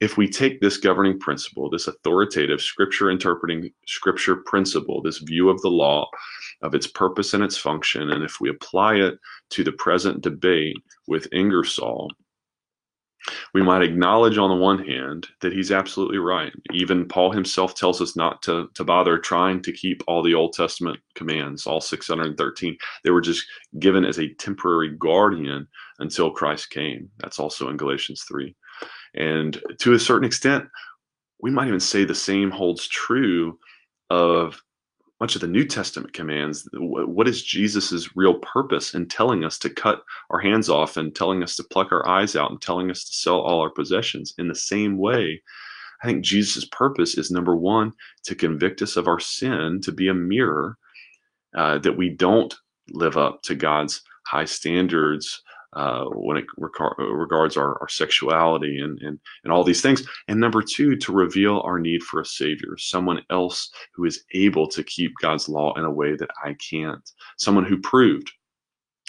if 0.00 0.16
we 0.16 0.28
take 0.28 0.60
this 0.60 0.76
governing 0.76 1.18
principle, 1.20 1.70
this 1.70 1.86
authoritative 1.86 2.60
scripture 2.60 3.10
interpreting 3.10 3.70
scripture 3.86 4.36
principle, 4.44 5.02
this 5.02 5.18
view 5.18 5.48
of 5.48 5.62
the 5.62 5.70
law, 5.70 6.08
of 6.62 6.74
its 6.74 6.86
purpose 6.86 7.32
and 7.32 7.44
its 7.44 7.56
function, 7.56 8.10
and 8.10 8.24
if 8.24 8.40
we 8.40 8.50
apply 8.50 8.96
it 8.96 9.14
to 9.50 9.62
the 9.62 9.72
present 9.72 10.22
debate 10.22 10.76
with 11.06 11.28
Ingersoll, 11.32 12.10
we 13.54 13.62
might 13.62 13.82
acknowledge 13.82 14.38
on 14.38 14.50
the 14.50 14.56
one 14.56 14.84
hand 14.84 15.26
that 15.40 15.52
he's 15.52 15.72
absolutely 15.72 16.18
right. 16.18 16.52
Even 16.72 17.08
Paul 17.08 17.32
himself 17.32 17.74
tells 17.74 18.00
us 18.00 18.16
not 18.16 18.42
to, 18.42 18.68
to 18.74 18.84
bother 18.84 19.18
trying 19.18 19.62
to 19.62 19.72
keep 19.72 20.02
all 20.06 20.22
the 20.22 20.34
Old 20.34 20.52
Testament 20.52 20.98
commands, 21.14 21.66
all 21.66 21.80
613. 21.80 22.76
They 23.04 23.10
were 23.10 23.20
just 23.20 23.44
given 23.78 24.04
as 24.04 24.18
a 24.18 24.32
temporary 24.34 24.96
guardian 24.98 25.66
until 25.98 26.30
Christ 26.30 26.70
came. 26.70 27.10
That's 27.18 27.38
also 27.38 27.68
in 27.68 27.76
Galatians 27.76 28.24
3. 28.28 28.54
And 29.14 29.60
to 29.80 29.94
a 29.94 29.98
certain 29.98 30.26
extent, 30.26 30.66
we 31.40 31.50
might 31.50 31.68
even 31.68 31.80
say 31.80 32.04
the 32.04 32.14
same 32.14 32.50
holds 32.50 32.86
true 32.88 33.58
of 34.10 34.60
much 35.20 35.34
of 35.34 35.40
the 35.40 35.46
New 35.46 35.64
Testament 35.64 36.12
commands. 36.12 36.68
What 36.74 37.28
is 37.28 37.42
Jesus's 37.42 38.14
real 38.16 38.34
purpose 38.34 38.94
in 38.94 39.08
telling 39.08 39.44
us 39.44 39.58
to 39.58 39.70
cut 39.70 40.02
our 40.30 40.38
hands 40.38 40.68
off 40.68 40.96
and 40.96 41.14
telling 41.14 41.42
us 41.42 41.56
to 41.56 41.64
pluck 41.64 41.90
our 41.90 42.06
eyes 42.06 42.36
out 42.36 42.50
and 42.50 42.60
telling 42.60 42.90
us 42.90 43.04
to 43.04 43.16
sell 43.16 43.40
all 43.40 43.60
our 43.60 43.70
possessions? 43.70 44.34
In 44.36 44.48
the 44.48 44.54
same 44.54 44.98
way, 44.98 45.42
I 46.02 46.06
think 46.06 46.24
Jesus' 46.24 46.66
purpose 46.66 47.16
is 47.16 47.30
number 47.30 47.56
one, 47.56 47.92
to 48.24 48.34
convict 48.34 48.82
us 48.82 48.96
of 48.96 49.08
our 49.08 49.20
sin, 49.20 49.80
to 49.82 49.92
be 49.92 50.08
a 50.08 50.14
mirror 50.14 50.76
uh, 51.56 51.78
that 51.78 51.96
we 51.96 52.10
don't 52.10 52.54
live 52.90 53.16
up 53.16 53.42
to 53.44 53.54
God's 53.54 54.02
high 54.26 54.44
standards 54.44 55.42
uh, 55.76 56.06
when 56.06 56.38
it 56.38 56.46
regards 56.56 57.56
our, 57.56 57.78
our 57.80 57.88
sexuality 57.88 58.80
and, 58.80 58.98
and, 59.02 59.20
and 59.44 59.52
all 59.52 59.62
these 59.62 59.82
things. 59.82 60.02
And 60.26 60.40
number 60.40 60.62
two, 60.62 60.96
to 60.96 61.12
reveal 61.12 61.60
our 61.60 61.78
need 61.78 62.02
for 62.02 62.20
a 62.20 62.24
savior, 62.24 62.76
someone 62.78 63.20
else 63.30 63.70
who 63.94 64.06
is 64.06 64.24
able 64.32 64.66
to 64.68 64.82
keep 64.82 65.12
God's 65.20 65.48
law 65.48 65.74
in 65.74 65.84
a 65.84 65.90
way 65.90 66.16
that 66.16 66.30
I 66.42 66.54
can't, 66.54 67.08
someone 67.36 67.66
who 67.66 67.78
proved 67.78 68.32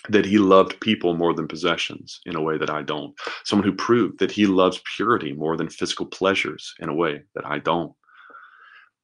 that 0.09 0.25
he 0.25 0.38
loved 0.38 0.79
people 0.79 1.15
more 1.15 1.33
than 1.33 1.47
possessions 1.47 2.19
in 2.25 2.36
a 2.36 2.41
way 2.41 2.57
that 2.57 2.69
I 2.69 2.81
don't, 2.81 3.15
someone 3.45 3.67
who 3.67 3.74
proved 3.74 4.19
that 4.19 4.31
he 4.31 4.45
loves 4.45 4.81
purity 4.95 5.33
more 5.33 5.57
than 5.57 5.69
physical 5.69 6.05
pleasures 6.05 6.74
in 6.79 6.89
a 6.89 6.93
way 6.93 7.24
that 7.33 7.45
I 7.45 7.59
don't 7.59 7.93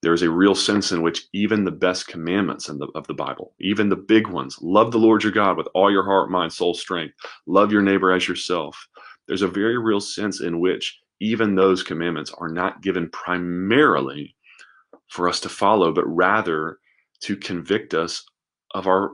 there 0.04 0.14
is 0.14 0.22
a 0.22 0.30
real 0.30 0.54
sense 0.54 0.92
in 0.92 1.02
which 1.02 1.28
even 1.32 1.64
the 1.64 1.72
best 1.72 2.10
commandments 2.10 2.68
the, 2.68 2.88
of 2.94 3.08
the 3.08 3.14
Bible, 3.14 3.54
even 3.62 3.88
the 3.88 3.96
big 3.96 4.28
ones, 4.28 4.60
love 4.62 4.92
the 4.92 5.00
Lord 5.00 5.24
your 5.24 5.32
God 5.32 5.56
with 5.56 5.68
all 5.74 5.90
your 5.90 6.04
heart, 6.04 6.30
mind, 6.30 6.52
soul, 6.52 6.74
strength, 6.74 7.16
love 7.48 7.72
your 7.72 7.82
neighbor 7.82 8.12
as 8.12 8.28
yourself. 8.28 8.86
There's 9.30 9.44
a 9.44 9.48
very 9.48 9.78
real 9.78 10.02
sense 10.02 10.42
in 10.42 10.60
which 10.60 11.00
even 11.22 11.56
those 11.56 11.84
commandments 11.84 12.34
are 12.38 12.50
not 12.50 12.82
given 12.82 13.10
primarily 13.12 14.36
for 15.08 15.30
us 15.30 15.40
to 15.40 15.50
follow, 15.50 15.94
but 15.94 16.06
rather 16.06 16.80
to 17.22 17.38
convict 17.38 17.94
us 17.94 18.26
of 18.76 18.88
our 18.88 19.12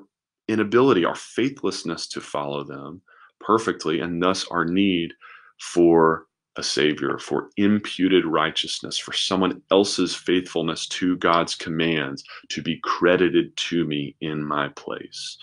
inability, 0.47 1.05
our 1.05 1.15
faithlessness 1.15 2.07
to 2.07 2.19
follow 2.19 2.63
them 2.63 2.99
perfectly, 3.39 3.99
and 3.99 4.23
thus 4.23 4.47
our 4.47 4.65
need 4.65 5.13
for 5.59 6.25
a 6.59 6.63
savior, 6.63 7.17
for 7.17 7.49
imputed 7.57 8.25
righteousness, 8.25 8.97
for 8.99 9.13
someone 9.13 9.61
else's 9.71 10.13
faithfulness 10.13 10.87
to 10.87 11.15
God's 11.17 11.55
commands 11.55 12.23
to 12.49 12.61
be 12.61 12.79
credited 12.83 13.55
to 13.55 13.85
me 13.85 14.15
in 14.19 14.43
my 14.43 14.67
place. 14.69 15.37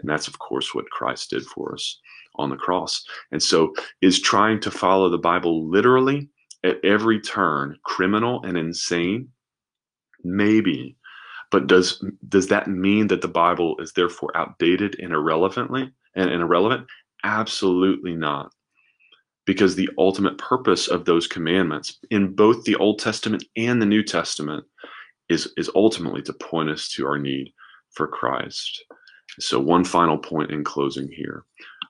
And 0.00 0.08
that's, 0.08 0.26
of 0.26 0.38
course, 0.38 0.74
what 0.74 0.90
Christ 0.90 1.30
did 1.30 1.44
for 1.44 1.74
us 1.74 2.00
on 2.36 2.48
the 2.48 2.56
cross. 2.56 3.04
And 3.30 3.42
so, 3.42 3.74
is 4.00 4.20
trying 4.20 4.60
to 4.60 4.70
follow 4.70 5.10
the 5.10 5.18
Bible 5.18 5.68
literally 5.68 6.28
at 6.64 6.82
every 6.82 7.20
turn 7.20 7.76
criminal 7.84 8.42
and 8.42 8.56
insane? 8.56 9.28
Maybe. 10.24 10.96
But 11.50 11.66
does 11.66 12.02
does 12.28 12.46
that 12.48 12.66
mean 12.66 13.08
that 13.08 13.20
the 13.20 13.28
Bible 13.28 13.76
is 13.78 13.92
therefore 13.92 14.34
outdated 14.34 14.98
and 14.98 15.12
irrelevantly 15.12 15.92
and, 16.14 16.30
and 16.30 16.42
irrelevant? 16.42 16.86
Absolutely 17.24 18.16
not 18.16 18.52
because 19.44 19.74
the 19.74 19.90
ultimate 19.98 20.38
purpose 20.38 20.88
of 20.88 21.04
those 21.04 21.26
commandments 21.26 21.98
in 22.10 22.34
both 22.34 22.64
the 22.64 22.76
Old 22.76 22.98
Testament 22.98 23.44
and 23.56 23.80
the 23.80 23.86
New 23.86 24.02
Testament 24.02 24.64
is, 25.28 25.52
is 25.56 25.70
ultimately 25.74 26.22
to 26.22 26.32
point 26.32 26.70
us 26.70 26.88
to 26.90 27.06
our 27.06 27.18
need 27.18 27.52
for 27.90 28.06
Christ. 28.06 28.84
So, 29.38 29.58
one 29.58 29.84
final 29.84 30.18
point 30.18 30.50
in 30.50 30.62
closing 30.62 31.10
here. 31.10 31.44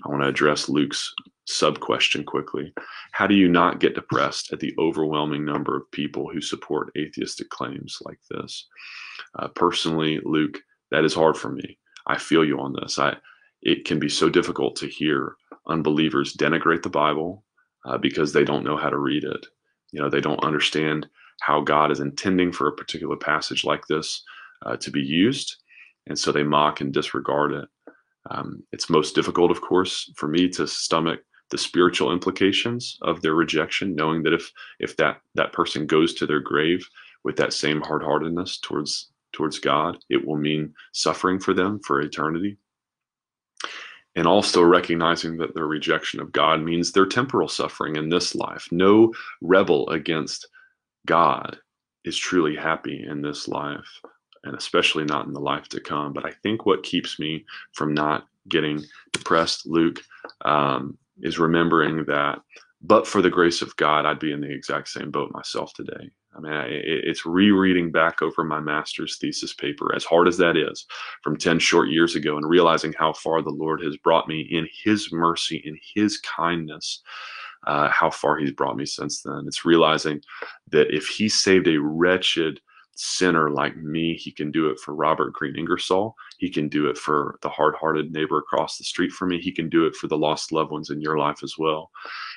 I 0.04 0.08
want 0.08 0.22
to 0.22 0.28
address 0.28 0.68
Luke's 0.68 1.12
sub 1.46 1.80
question 1.80 2.24
quickly. 2.24 2.72
How 3.12 3.26
do 3.26 3.34
you 3.34 3.48
not 3.48 3.80
get 3.80 3.94
depressed 3.94 4.52
at 4.52 4.60
the 4.60 4.74
overwhelming 4.78 5.44
number 5.44 5.76
of 5.76 5.90
people 5.90 6.28
who 6.28 6.40
support 6.40 6.92
atheistic 6.96 7.48
claims 7.50 7.98
like 8.04 8.20
this? 8.30 8.66
Uh, 9.38 9.48
personally, 9.48 10.20
Luke, 10.24 10.58
that 10.90 11.04
is 11.04 11.14
hard 11.14 11.36
for 11.36 11.50
me. 11.50 11.78
I 12.06 12.18
feel 12.18 12.44
you 12.44 12.60
on 12.60 12.74
this. 12.74 12.98
I 12.98 13.16
it 13.62 13.84
can 13.84 13.98
be 13.98 14.08
so 14.08 14.28
difficult 14.28 14.76
to 14.76 14.86
hear 14.86 15.36
unbelievers 15.66 16.34
denigrate 16.36 16.82
the 16.82 16.90
Bible 16.90 17.44
uh, 17.84 17.98
because 17.98 18.32
they 18.32 18.44
don't 18.44 18.64
know 18.64 18.76
how 18.76 18.90
to 18.90 18.98
read 18.98 19.24
it. 19.24 19.46
You 19.92 20.00
know, 20.00 20.08
they 20.08 20.20
don't 20.20 20.44
understand 20.44 21.06
how 21.40 21.60
God 21.60 21.90
is 21.90 22.00
intending 22.00 22.52
for 22.52 22.68
a 22.68 22.72
particular 22.72 23.16
passage 23.16 23.64
like 23.64 23.86
this 23.86 24.22
uh, 24.64 24.76
to 24.76 24.90
be 24.90 25.00
used. 25.00 25.56
And 26.06 26.18
so 26.18 26.32
they 26.32 26.42
mock 26.42 26.80
and 26.80 26.92
disregard 26.92 27.52
it. 27.52 27.68
Um, 28.30 28.62
it's 28.72 28.90
most 28.90 29.14
difficult, 29.14 29.50
of 29.50 29.60
course, 29.60 30.10
for 30.16 30.28
me 30.28 30.48
to 30.50 30.66
stomach 30.66 31.20
the 31.50 31.58
spiritual 31.58 32.12
implications 32.12 32.98
of 33.02 33.20
their 33.20 33.34
rejection, 33.34 33.94
knowing 33.94 34.22
that 34.22 34.32
if 34.32 34.50
if 34.78 34.96
that 34.96 35.20
that 35.34 35.52
person 35.52 35.86
goes 35.86 36.14
to 36.14 36.26
their 36.26 36.40
grave 36.40 36.88
with 37.24 37.36
that 37.36 37.52
same 37.52 37.80
hard-heartedness 37.80 38.58
towards 38.58 39.10
towards 39.32 39.58
God, 39.58 39.98
it 40.08 40.26
will 40.26 40.36
mean 40.36 40.72
suffering 40.92 41.38
for 41.38 41.52
them 41.52 41.80
for 41.84 42.00
eternity 42.00 42.56
and 44.14 44.26
also 44.26 44.62
recognizing 44.62 45.38
that 45.38 45.54
their 45.54 45.66
rejection 45.66 46.20
of 46.20 46.32
God 46.32 46.62
means 46.62 46.92
their 46.92 47.06
temporal 47.06 47.48
suffering 47.48 47.96
in 47.96 48.08
this 48.08 48.34
life. 48.34 48.68
No 48.70 49.12
rebel 49.40 49.88
against 49.88 50.48
God 51.06 51.56
is 52.04 52.16
truly 52.16 52.56
happy 52.56 53.04
in 53.08 53.22
this 53.22 53.48
life, 53.48 54.00
and 54.44 54.54
especially 54.56 55.04
not 55.04 55.26
in 55.26 55.32
the 55.32 55.40
life 55.40 55.68
to 55.68 55.80
come. 55.80 56.12
But 56.12 56.26
I 56.26 56.32
think 56.42 56.66
what 56.66 56.82
keeps 56.82 57.18
me 57.18 57.44
from 57.72 57.94
not 57.94 58.26
getting 58.48 58.82
depressed, 59.12 59.66
Luke, 59.66 60.02
um, 60.44 60.98
is 61.20 61.38
remembering 61.38 62.04
that, 62.06 62.40
but 62.82 63.06
for 63.06 63.22
the 63.22 63.30
grace 63.30 63.62
of 63.62 63.76
God, 63.76 64.04
I'd 64.04 64.18
be 64.18 64.32
in 64.32 64.40
the 64.40 64.52
exact 64.52 64.88
same 64.88 65.10
boat 65.10 65.30
myself 65.32 65.72
today. 65.74 66.10
I 66.34 66.40
mean, 66.40 66.52
it's 66.54 67.26
rereading 67.26 67.92
back 67.92 68.22
over 68.22 68.42
my 68.42 68.58
master's 68.58 69.18
thesis 69.18 69.52
paper, 69.52 69.94
as 69.94 70.04
hard 70.04 70.28
as 70.28 70.38
that 70.38 70.56
is, 70.56 70.86
from 71.22 71.36
10 71.36 71.58
short 71.58 71.90
years 71.90 72.14
ago, 72.14 72.36
and 72.36 72.48
realizing 72.48 72.94
how 72.98 73.12
far 73.12 73.42
the 73.42 73.50
Lord 73.50 73.82
has 73.82 73.96
brought 73.98 74.28
me 74.28 74.40
in 74.50 74.66
His 74.82 75.12
mercy, 75.12 75.60
in 75.64 75.78
His 75.94 76.18
kindness, 76.20 77.02
uh, 77.66 77.90
how 77.90 78.10
far 78.10 78.38
He's 78.38 78.52
brought 78.52 78.76
me 78.76 78.86
since 78.86 79.22
then. 79.22 79.44
It's 79.46 79.64
realizing 79.64 80.22
that 80.70 80.94
if 80.94 81.06
He 81.06 81.28
saved 81.28 81.68
a 81.68 81.80
wretched 81.80 82.60
sinner 82.94 83.50
like 83.50 83.76
me, 83.76 84.14
He 84.14 84.32
can 84.32 84.50
do 84.50 84.70
it 84.70 84.80
for 84.80 84.94
Robert 84.94 85.34
Green 85.34 85.56
Ingersoll. 85.56 86.16
He 86.42 86.50
can 86.50 86.68
do 86.68 86.88
it 86.88 86.98
for 86.98 87.38
the 87.42 87.48
hard 87.48 87.76
hearted 87.76 88.12
neighbor 88.12 88.36
across 88.36 88.76
the 88.76 88.82
street 88.82 89.12
from 89.12 89.28
me. 89.28 89.40
He 89.40 89.52
can 89.52 89.68
do 89.68 89.86
it 89.86 89.94
for 89.94 90.08
the 90.08 90.18
lost 90.18 90.50
loved 90.50 90.72
ones 90.72 90.90
in 90.90 91.00
your 91.00 91.16
life 91.16 91.44
as 91.44 91.54
well. 91.56 91.92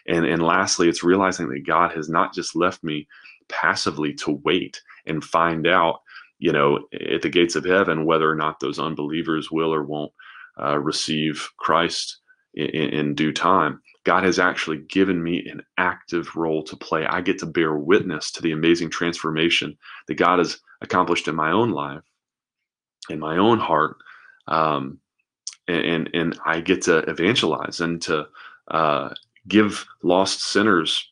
And, 0.07 0.27
and 0.27 0.43
lastly, 0.43 0.87
it's 0.87 1.03
realizing 1.03 1.49
that 1.49 1.65
God 1.65 1.91
has 1.93 2.07
not 2.07 2.31
just 2.31 2.55
left 2.55 2.83
me 2.83 3.07
passively 3.49 4.13
to 4.13 4.39
wait 4.43 4.79
and 5.07 5.23
find 5.23 5.65
out, 5.65 6.01
you 6.37 6.51
know, 6.51 6.81
at 6.93 7.23
the 7.23 7.31
gates 7.31 7.55
of 7.55 7.65
heaven 7.65 8.05
whether 8.05 8.29
or 8.29 8.35
not 8.35 8.59
those 8.59 8.77
unbelievers 8.77 9.49
will 9.49 9.73
or 9.73 9.83
won't 9.83 10.11
uh, 10.61 10.77
receive 10.77 11.49
Christ 11.57 12.19
in, 12.53 12.67
in 12.67 13.15
due 13.15 13.33
time. 13.33 13.81
God 14.03 14.23
has 14.23 14.37
actually 14.37 14.83
given 14.87 15.23
me 15.23 15.47
an 15.51 15.63
active 15.79 16.35
role 16.35 16.61
to 16.65 16.77
play. 16.77 17.07
I 17.07 17.21
get 17.21 17.39
to 17.39 17.47
bear 17.47 17.75
witness 17.75 18.29
to 18.33 18.43
the 18.43 18.51
amazing 18.51 18.91
transformation 18.91 19.75
that 20.07 20.19
God 20.19 20.37
has 20.37 20.59
accomplished 20.81 21.27
in 21.27 21.33
my 21.33 21.49
own 21.51 21.71
life, 21.71 22.03
in 23.09 23.19
my 23.19 23.37
own 23.37 23.59
heart, 23.59 23.97
um, 24.47 24.99
and 25.67 26.09
and 26.13 26.39
I 26.45 26.61
get 26.61 26.83
to 26.83 26.99
evangelize 27.09 27.81
and 27.81 28.01
to 28.03 28.27
uh, 28.71 29.09
give 29.47 29.85
lost 30.03 30.41
sinners 30.41 31.11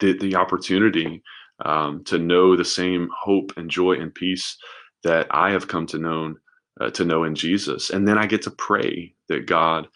the, 0.00 0.16
the 0.18 0.36
opportunity 0.36 1.22
um, 1.64 2.04
to 2.04 2.18
know 2.18 2.56
the 2.56 2.64
same 2.64 3.08
hope 3.16 3.52
and 3.56 3.70
joy 3.70 3.92
and 3.94 4.14
peace 4.14 4.56
that 5.04 5.26
I 5.30 5.50
have 5.50 5.68
come 5.68 5.86
to 5.88 5.98
know 5.98 6.34
uh, 6.80 6.90
to 6.90 7.04
know 7.04 7.24
in 7.24 7.34
Jesus. 7.34 7.90
And 7.90 8.06
then 8.06 8.18
I 8.18 8.26
get 8.26 8.42
to 8.42 8.50
pray 8.50 9.14
that 9.28 9.46
God 9.46 9.86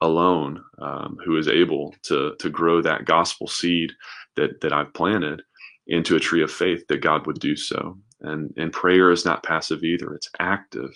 alone, 0.00 0.62
um, 0.80 1.18
who 1.24 1.36
is 1.36 1.48
able 1.48 1.94
to 2.04 2.34
to 2.38 2.50
grow 2.50 2.80
that 2.82 3.04
gospel 3.04 3.48
seed 3.48 3.92
that 4.36 4.60
that 4.60 4.72
I've 4.72 4.94
planted 4.94 5.42
into 5.86 6.16
a 6.16 6.20
tree 6.20 6.42
of 6.42 6.52
faith, 6.52 6.86
that 6.88 7.00
God 7.02 7.26
would 7.26 7.40
do 7.40 7.56
so. 7.56 7.98
And 8.22 8.52
and 8.56 8.72
prayer 8.72 9.10
is 9.10 9.24
not 9.24 9.42
passive 9.42 9.82
either 9.84 10.14
it's 10.14 10.30
active 10.38 10.90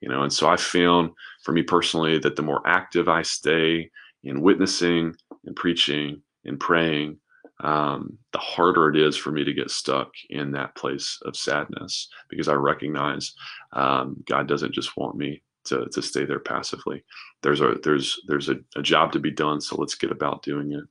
you 0.00 0.08
know 0.08 0.22
and 0.22 0.32
so 0.32 0.48
i 0.48 0.56
found 0.56 1.10
for 1.42 1.52
me 1.52 1.62
personally 1.62 2.18
that 2.18 2.36
the 2.36 2.42
more 2.42 2.62
active 2.66 3.08
i 3.08 3.22
stay 3.22 3.90
in 4.24 4.40
witnessing 4.40 5.14
and 5.44 5.56
preaching 5.56 6.20
and 6.44 6.58
praying 6.60 7.16
um, 7.60 8.16
the 8.32 8.38
harder 8.38 8.88
it 8.88 8.96
is 8.96 9.16
for 9.16 9.32
me 9.32 9.42
to 9.42 9.52
get 9.52 9.68
stuck 9.68 10.10
in 10.30 10.52
that 10.52 10.76
place 10.76 11.18
of 11.24 11.36
sadness 11.36 12.08
because 12.28 12.48
i 12.48 12.52
recognize 12.54 13.34
um, 13.72 14.16
god 14.26 14.46
doesn't 14.46 14.74
just 14.74 14.96
want 14.96 15.16
me 15.16 15.42
to, 15.64 15.86
to 15.92 16.00
stay 16.00 16.24
there 16.24 16.38
passively. 16.38 17.04
There's 17.42 17.60
a 17.60 17.74
there's 17.82 18.18
there's 18.26 18.48
a, 18.48 18.56
a 18.76 18.82
job 18.82 19.12
to 19.12 19.18
be 19.18 19.30
done 19.30 19.60
so 19.60 19.76
let's 19.76 19.94
get 19.94 20.10
about 20.10 20.42
doing 20.42 20.72
it. 20.72 20.84